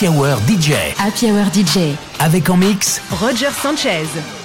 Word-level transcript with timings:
Happy 0.00 0.08
Hour 0.08 0.38
DJ. 0.48 0.72
Happy 0.98 1.30
Hour 1.30 1.44
DJ. 1.52 1.94
Avec 2.20 2.48
en 2.48 2.56
mix 2.56 3.02
Roger 3.10 3.50
Sanchez. 3.50 4.39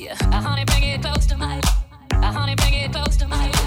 Yeah, 0.00 0.14
I 0.30 0.40
honey, 0.40 0.64
bring 0.64 0.84
it 0.84 1.02
close 1.02 1.26
to 1.26 1.36
my. 1.36 1.60
I 2.12 2.26
honey, 2.26 2.54
bring 2.54 2.74
it 2.74 2.92
close 2.92 3.16
to 3.16 3.26
my. 3.26 3.57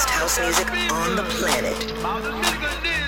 Best 0.00 0.10
house 0.10 0.40
music 0.40 0.70
on 0.92 1.16
the 1.16 1.22
planet. 1.24 2.99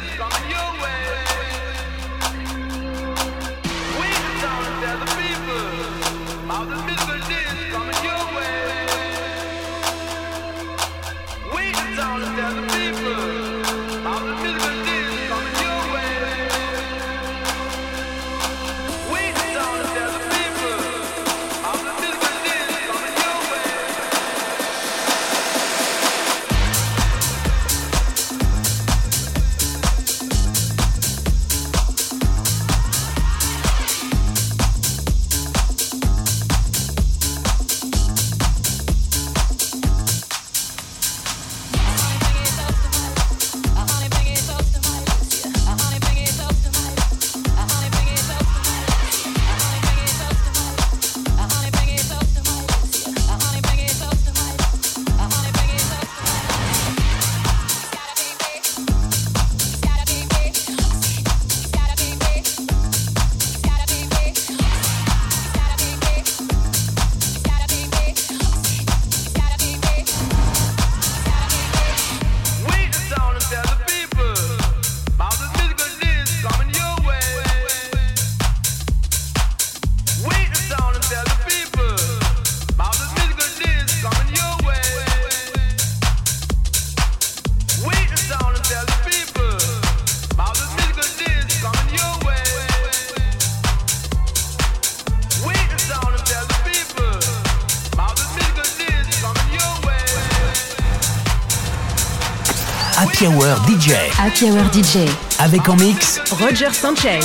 Happy 104.25 104.53
Hour 104.53 104.73
DJ. 104.73 105.09
Avec 105.41 105.69
en 105.69 105.75
mix 105.75 106.21
Roger 106.31 106.73
Sanchez. 106.73 107.19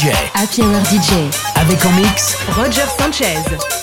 DJ. 0.00 0.12
Happy 0.34 0.62
Hour 0.62 0.82
DJ. 0.86 1.28
Avec 1.56 1.84
en 1.84 1.92
mix 1.92 2.34
Roger 2.56 2.86
Sanchez. 2.98 3.79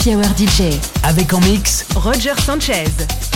Happy 0.00 0.16
Hour 0.16 0.24
DJ. 0.34 0.78
Avec 1.02 1.34
en 1.34 1.40
mix 1.40 1.84
Roger 1.94 2.32
Sanchez. 2.42 3.29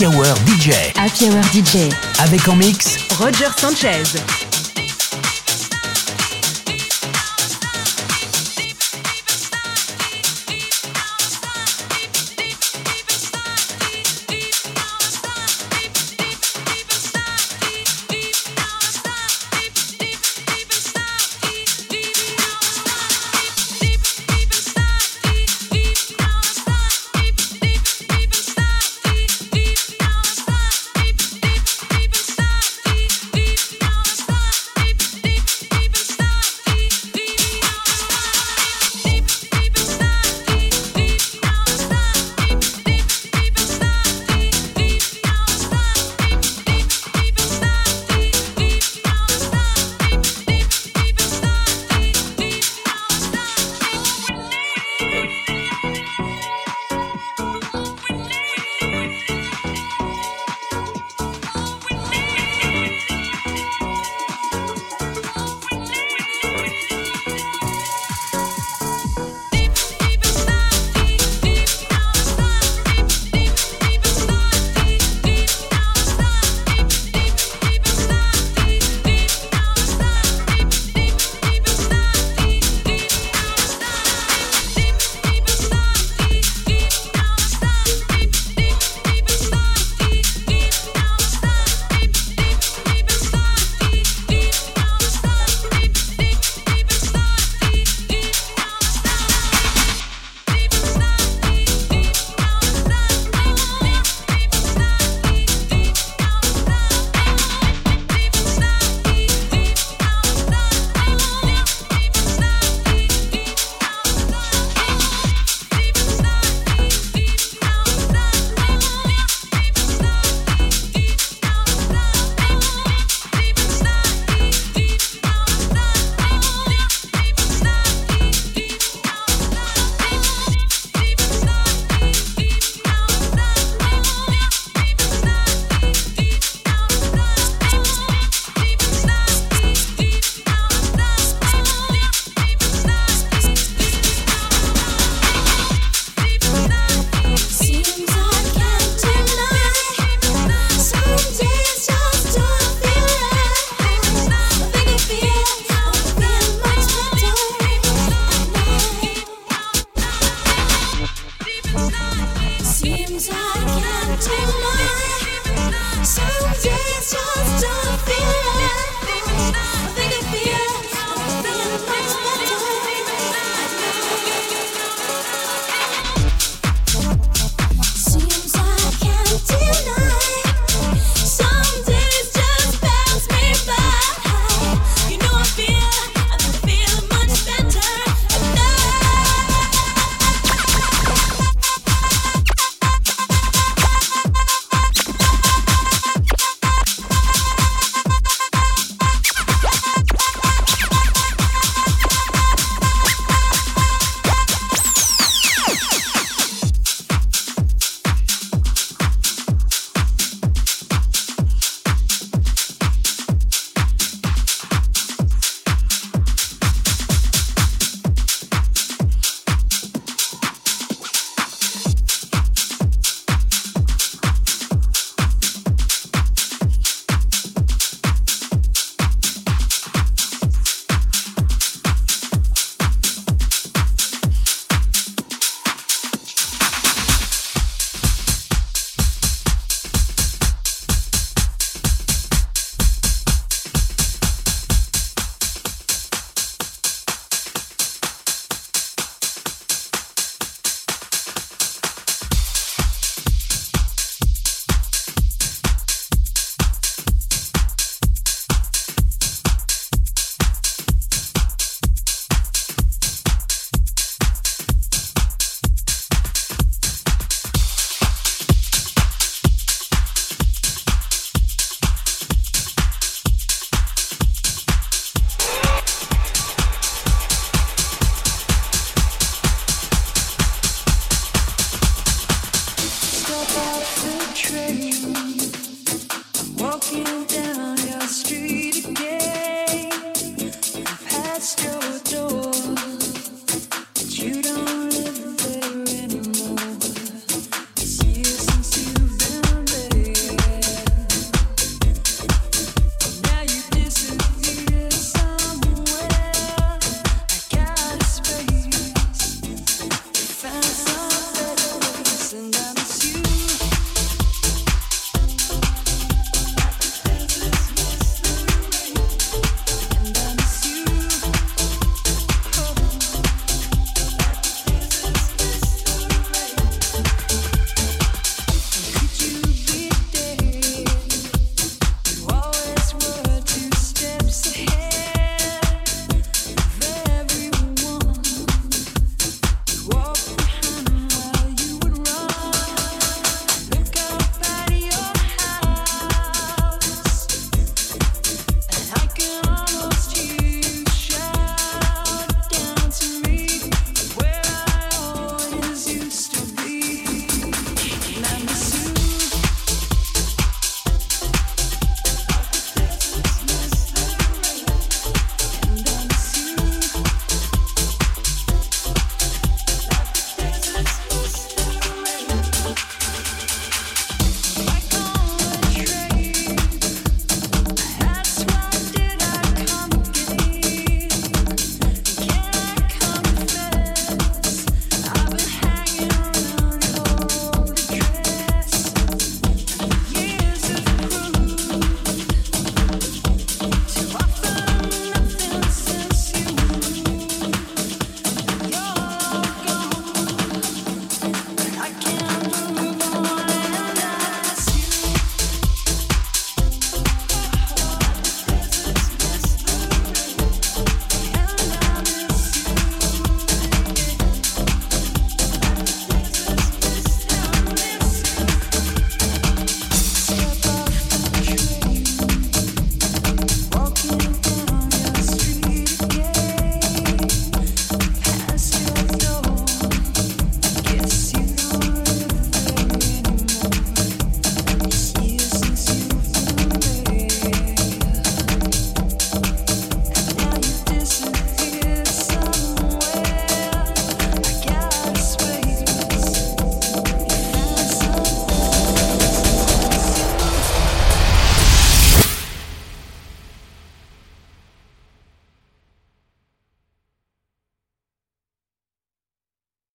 Happy 0.00 0.16
Hour 0.16 0.34
DJ. 0.46 0.70
Happy 0.96 1.28
Hour 1.28 1.44
DJ. 1.52 1.92
Avec 2.20 2.48
en 2.48 2.56
mix 2.56 2.96
Roger 3.18 3.50
Sanchez. 3.58 4.49